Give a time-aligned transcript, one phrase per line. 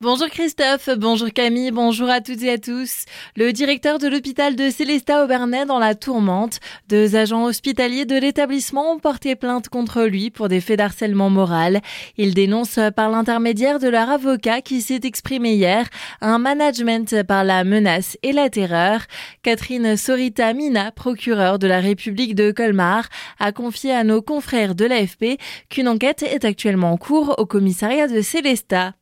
[0.00, 3.04] Bonjour Christophe, bonjour Camille, bonjour à toutes et à tous.
[3.36, 8.92] Le directeur de l'hôpital de Célestat Aubernais dans la tourmente, deux agents hospitaliers de l'établissement
[8.92, 11.80] ont porté plainte contre lui pour des faits d'harcèlement moral.
[12.16, 15.88] Ils dénoncent par l'intermédiaire de leur avocat qui s'est exprimé hier
[16.20, 19.00] un management par la menace et la terreur.
[19.42, 23.08] Catherine Sorita Mina, procureure de la République de Colmar,
[23.40, 28.06] a confié à nos confrères de l'AFP qu'une enquête est actuellement en cours au commissariat
[28.06, 28.92] de Célestat.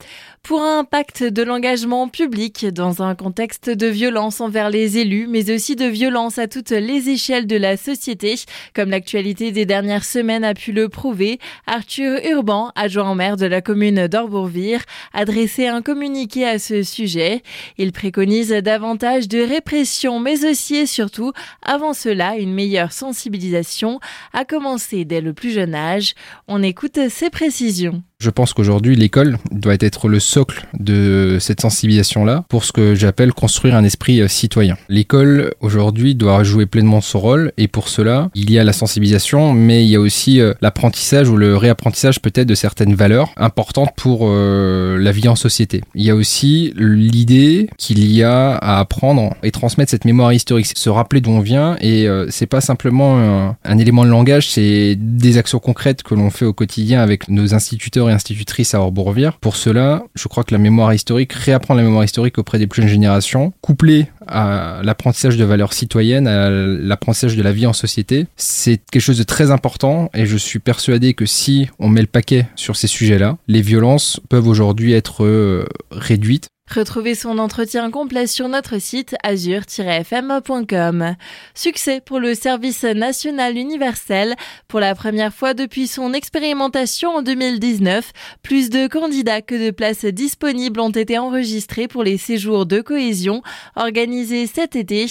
[0.42, 5.50] Pour un pacte de l'engagement public dans un contexte de violence envers les élus, mais
[5.50, 8.36] aussi de violence à toutes les échelles de la société,
[8.74, 13.60] comme l'actualité des dernières semaines a pu le prouver, Arthur Urban, adjoint maire de la
[13.60, 14.82] commune d'Orbourvire,
[15.12, 17.42] a dressé un communiqué à ce sujet.
[17.76, 21.32] Il préconise davantage de répression, mais aussi et surtout,
[21.62, 24.00] avant cela, une meilleure sensibilisation,
[24.32, 26.14] à commencer dès le plus jeune âge.
[26.48, 28.02] On écoute ses précisions.
[28.18, 33.34] Je pense qu'aujourd'hui, l'école doit être le socle de cette sensibilisation-là pour ce que j'appelle
[33.34, 34.78] construire un esprit euh, citoyen.
[34.88, 39.52] L'école, aujourd'hui, doit jouer pleinement son rôle et pour cela, il y a la sensibilisation,
[39.52, 43.90] mais il y a aussi euh, l'apprentissage ou le réapprentissage peut-être de certaines valeurs importantes
[43.98, 45.82] pour euh, la vie en société.
[45.94, 50.66] Il y a aussi l'idée qu'il y a à apprendre et transmettre cette mémoire historique,
[50.74, 54.96] se rappeler d'où on vient et c'est pas simplement un, un élément de langage, c'est
[54.98, 59.38] des actions concrètes que l'on fait au quotidien avec nos instituteurs et institutrice à Orbourvire.
[59.38, 62.82] Pour cela, je crois que la mémoire historique, réapprendre la mémoire historique auprès des plus
[62.82, 68.26] jeunes générations, couplée à l'apprentissage de valeurs citoyennes, à l'apprentissage de la vie en société,
[68.36, 72.06] c'est quelque chose de très important et je suis persuadé que si on met le
[72.06, 78.26] paquet sur ces sujets-là, les violences peuvent aujourd'hui être euh, réduites Retrouvez son entretien complet
[78.26, 81.14] sur notre site azur-fm.com.
[81.54, 84.34] Succès pour le service national universel.
[84.66, 88.12] Pour la première fois depuis son expérimentation en 2019,
[88.42, 93.42] plus de candidats que de places disponibles ont été enregistrés pour les séjours de cohésion
[93.76, 95.06] organisés cet été.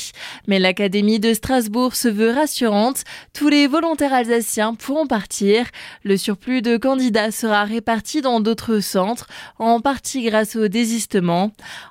[0.47, 3.05] Mais l'Académie de Strasbourg se veut rassurante.
[3.33, 5.65] Tous les volontaires alsaciens pourront partir.
[6.03, 9.27] Le surplus de candidats sera réparti dans d'autres centres,
[9.57, 11.44] en partie grâce au désistement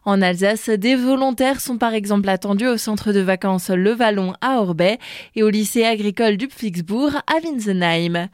[0.04, 4.60] en Alsace, des volontaires sont par exemple attendus au centre de vacances Le Vallon à
[4.60, 4.98] Orbay
[5.36, 8.28] et au lycée agricole du Pfixbourg à Winsenheim.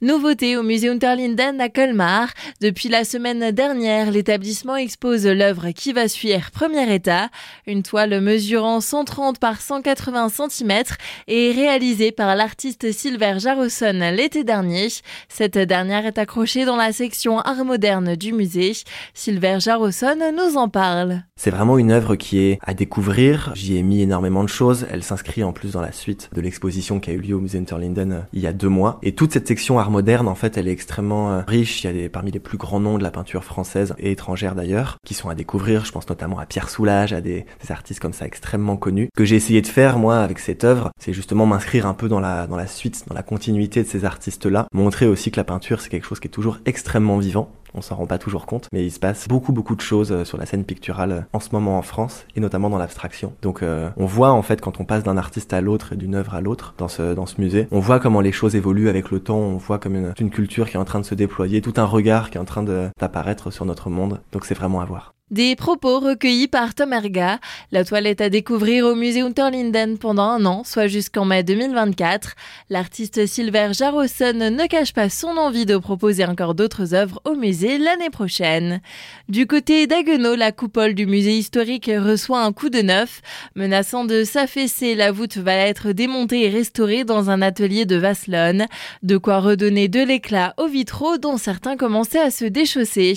[0.00, 2.28] Nouveauté au musée Unterlinden à Colmar.
[2.60, 7.28] Depuis la semaine dernière, l'établissement expose l'œuvre qui va suivre premier état,
[7.66, 10.82] une toile mesurant 130 par 180 cm
[11.28, 14.88] et réalisée par l'artiste Silver Jarosson l'été dernier.
[15.28, 18.72] Cette dernière est accrochée dans la section art moderne du musée.
[19.14, 21.22] Silver Jarosson nous en parle.
[21.36, 23.52] C'est vraiment une œuvre qui est à découvrir.
[23.54, 24.86] J'y ai mis énormément de choses.
[24.90, 27.58] Elle s'inscrit en plus dans la suite de l'exposition qui a eu lieu au musée
[27.58, 28.98] Interlinden euh, il y a deux mois.
[29.02, 31.82] Et toute cette section art moderne, en fait, elle est extrêmement euh, riche.
[31.82, 34.54] Il y a des, parmi les plus grands noms de la peinture française et étrangère
[34.54, 35.84] d'ailleurs, qui sont à découvrir.
[35.84, 39.08] Je pense notamment à Pierre Soulages, à des, artistes comme ça extrêmement connus.
[39.16, 42.20] Que j'ai essayé de faire, moi, avec cette œuvre, c'est justement m'inscrire un peu dans
[42.20, 44.66] la, dans la suite, dans la continuité de ces artistes-là.
[44.72, 47.96] Montrer aussi que la peinture, c'est quelque chose qui est toujours extrêmement vivant on s'en
[47.96, 50.46] rend pas toujours compte, mais il se passe beaucoup beaucoup de choses euh, sur la
[50.46, 53.32] scène picturale euh, en ce moment en France et notamment dans l'abstraction.
[53.42, 56.14] Donc euh, on voit en fait quand on passe d'un artiste à l'autre et d'une
[56.14, 59.10] œuvre à l'autre dans ce dans ce musée, on voit comment les choses évoluent avec
[59.10, 61.60] le temps, on voit comme une, une culture qui est en train de se déployer,
[61.60, 64.20] tout un regard qui est en train d'apparaître sur notre monde.
[64.32, 65.14] Donc c'est vraiment à voir.
[65.32, 67.38] Des propos recueillis par Tom Erga.
[67.70, 72.34] La toile est à découvrir au musée Unterlinden pendant un an, soit jusqu'en mai 2024.
[72.68, 77.78] L'artiste Silver Jarosson ne cache pas son envie de proposer encore d'autres œuvres au musée
[77.78, 78.82] l'année prochaine.
[79.30, 83.22] Du côté d'Aguenau, la coupole du musée historique reçoit un coup de neuf.
[83.56, 88.66] Menaçant de s'affaisser, la voûte va être démontée et restaurée dans un atelier de Vasselonne.
[89.02, 93.14] De quoi redonner de l'éclat aux vitraux dont certains commençaient à se déchausser.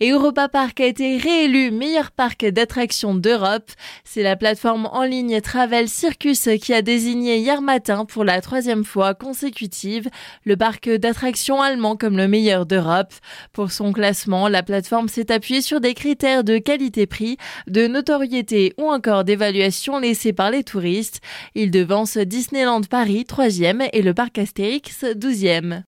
[0.00, 3.70] Et Europa Park a été réélu élu meilleur parc d'attractions d'Europe.
[4.02, 8.84] C'est la plateforme en ligne Travel Circus qui a désigné hier matin pour la troisième
[8.84, 10.08] fois consécutive
[10.44, 13.14] le parc d'attractions allemand comme le meilleur d'Europe.
[13.52, 17.36] Pour son classement, la plateforme s'est appuyée sur des critères de qualité-prix,
[17.68, 21.20] de notoriété ou encore d'évaluation laissés par les touristes.
[21.54, 25.84] Il devance Disneyland Paris troisième et le parc Astérix douzième.